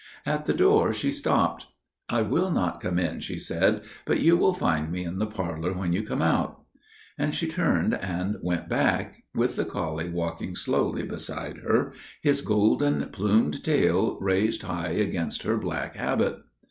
[0.25, 1.67] "At the door she stopped.
[2.09, 5.73] "'I will not come in,' she said, 'but you will find me in the parlour
[5.73, 6.59] when you come out.'
[7.19, 13.09] "And she turned and went back, with the collie walking slowly beside her, his golden
[13.11, 16.39] plumed tail raised high against her black habit.